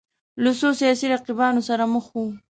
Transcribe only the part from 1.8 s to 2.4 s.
مخ وو